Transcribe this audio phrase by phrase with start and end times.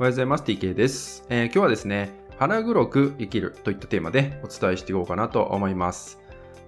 [0.00, 0.44] おはようございます。
[0.44, 6.18] TK です、えー、今日はですね、腹黒く生きるといったテーマでお伝えしていこうかなと思います。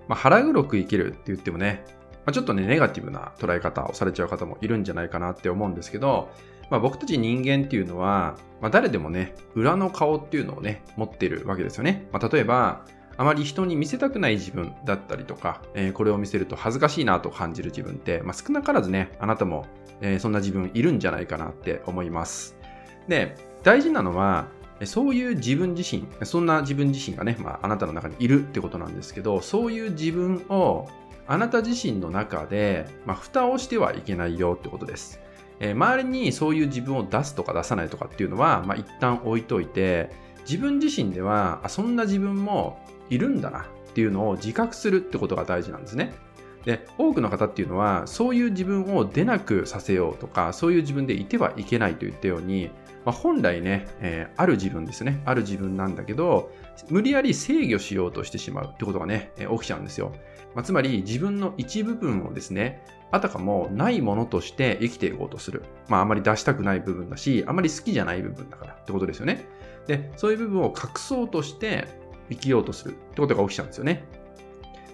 [0.07, 6.29] まあ、腹黒く生きるって言ってもね、まあ、ちょっとね、ネガティブな捉え方をされちゃう方もいるんじゃないかなって思うんですけど、
[6.69, 12.07] まあ、僕たち人間っていうのは、まあ、誰でもね、裏の顔っていうのをね、持ってるわけですよね。
[12.13, 12.85] まあ、例えば、
[13.17, 19.65] あまり人に見せたくない自分だったりとか、えー、これを見せると恥ずかしいなと感じる自分って、まあ、少なからずね、あなたも、
[20.03, 22.61] えー、そんな自分いるんじゃないかなって思います。
[23.09, 24.47] で、大事なのは、
[24.85, 30.89] そういう自分自身、そんな自分自身がね、まあ、あなたの中にいるってことなんですけど、そういう自分を
[31.27, 35.21] あなた自身の中で、まあ、蓋をしてはいけないよってことです。
[35.61, 40.11] えー、周りにそういう自分を出すとか出さないとかっていうのは、まあ、一旦置いといて、
[40.45, 46.13] 自分自身では、あそんな自分もいるんだなっていうのを自覚するってことが大事なんですね。
[46.65, 52.71] で、多くの方っていうのは、そういう自分を出なくさせようとか、そういう自分でいてはいけないと言ったように、
[53.05, 55.23] まあ、本来ね、えー、ある自分ですね。
[55.25, 56.53] ある自分なんだけど、
[56.89, 60.13] 無理やり制御しようとしてしまうってことがね、えー、起きちゃうんですよ。
[60.55, 65.63] まあ、つまり自分の一部分をですね、あたかもないものとして生きていこうとする。
[65.89, 69.45] まああまり出したくない部分だし、あまり好きじゃない部分だからってことですよね。
[69.87, 71.89] で、そういう部分を隠そうとして
[72.31, 74.05] 生きようとするってことが起きちゃうんですよね。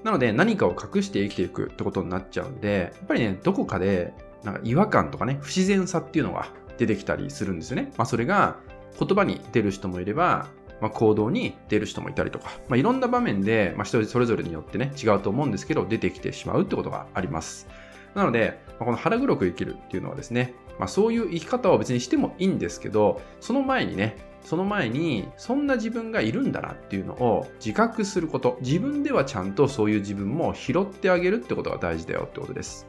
[0.03, 7.93] なので何かを隠して生きていくってことになっちゃうんで、やっぱりね、どこかでなんか違和感とかね、不自然さっていうのが出てきたりするんですよね。
[7.99, 8.57] まあそれが
[8.99, 10.47] 言葉に出る人もいれば、
[10.81, 17.69] まあ、行動に出る人もいたりとか、まあ、いろんな場面で、まあ、人それぞれによってね、違うと思うんですけど、出てきてしまうってことがあります。
[18.15, 32.87] なので、まあ、この腹黒く生きるっていうのはですね、まあ、そういう生き方を別にしてもいいんですけど、その前にね、その前に、そんな自分がいるんだなっていうのを自覚すること、自分ではちゃんとそういう自分も拾ってあげるってことが大事だよってことです。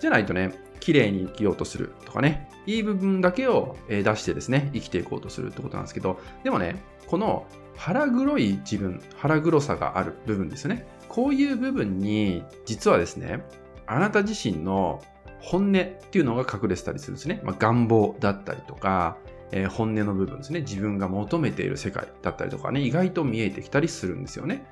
[0.00, 10.86] じゃないとね、綺麗に生きようとするとかね、いい部分だけを出してですね、生きていこうとするってことなんですけど、でもね、この腹黒い自分、腹黒さがある部分ですね。
[11.08, 13.44] こういう部分に、実はですね、
[13.86, 15.02] あなた自身の
[15.40, 15.72] 本音っ
[16.10, 17.40] ていうのが隠れてたりするんですね。
[17.44, 19.16] まあ、願望だったりとか、
[19.52, 20.60] えー、本音の部分ですね。
[20.60, 24.66] 自分が求めている世界だったりとかね、意外と見えてきたりするんですよね。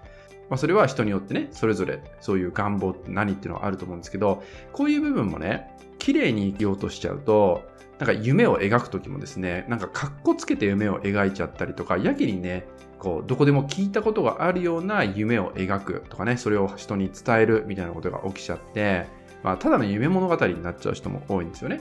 [0.50, 7.62] まあ、それは人によってね、それぞれそういう願望って何っていうのはあると思うんですけど、こういう部分もね、綺麗に生きようとしちゃうと、
[7.98, 12.66] なんか夢を描くときもですね、なんかかっこつけて夢を描いちゃったりとか、やけにね、
[12.98, 19.06] こう、どこでも聞いたことがあるような夢を描くとかね、それを人に伝えるみたいなことが起きちゃって、
[19.42, 21.80] まあ、ただの夢物語になっちゃう人も多いんですよね。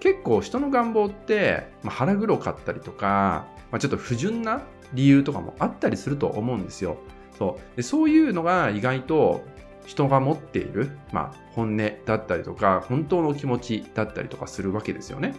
[0.00, 4.62] 結構人の願望って、まあ、腹黒かったりとか、まあ、ちょっと不純な
[4.94, 6.98] 理由とかもあったりすると思うんですよ。
[7.38, 9.44] そうでそういうのが意外と
[9.86, 15.34] 人が持っている、まあ、本音だったりとか、本当の気持ちだったりとかするわけですよね。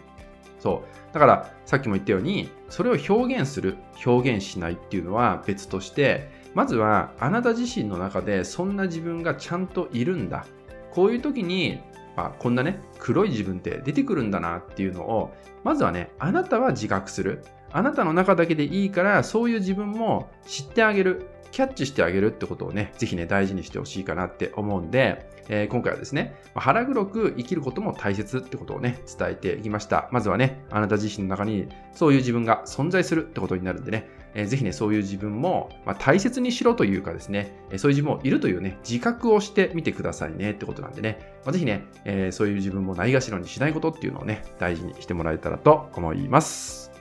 [0.60, 1.14] そう。
[1.14, 10.48] だから、さっきも言ったように、それを表現する、表現しないっていうのは別として、まずはあなた自身の中でそんな自分がちゃんといるんだ。
[10.92, 11.80] こういう時に、
[12.18, 15.32] まあ、こんなね、黒い自分って出てくるんだなっていうのを、
[15.64, 17.44] まずはね、あなたは自覚する。
[17.72, 21.28] あなたの中だけでいいから、そういう自分も知ってあげる。
[21.52, 30.08] キャッチしてあげるってことをね、ぜひね、大事にしてほしいかなって思うんで、えー、今回はですね、腹黒く生きることも大切ってことをね、伝えていきました。
[30.12, 46.99] まずはね、あなた自身の中にそういう自分が存在するってことになるんでね、えー、ぜひね、そういう自分も、まあ、大切にしろというかですね、えそういう自分もいるというね、自覚をしてみてくださいねってことなんでね、まあ、ぜひね、えー、そういう自分もないがしろにしないことっていうのをね、大事にしてもらえたらと思います。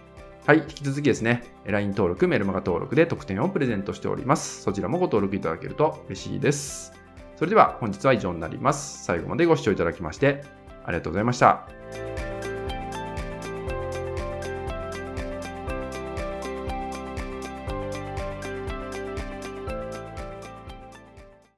[0.48, 4.62] はい、引き続きですね、LINE 登録、メルマガ登録で特典をプレゼントしております。
[4.62, 6.94] そちらもご登録いただけると嬉しいです。
[7.36, 9.04] それでは本日は以上になります。
[9.04, 10.42] 最後までご視聴いただきまして
[10.86, 11.77] ありがとうございました。